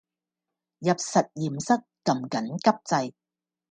[0.79, 3.13] 入實驗室㩒緊急掣